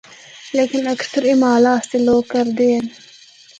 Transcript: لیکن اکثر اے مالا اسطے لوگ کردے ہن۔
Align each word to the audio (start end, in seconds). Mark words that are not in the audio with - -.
لیکن 0.57 0.83
اکثر 0.95 1.21
اے 1.27 1.33
مالا 1.41 1.73
اسطے 1.79 1.97
لوگ 2.07 2.21
کردے 2.33 2.67
ہن۔ 2.75 2.85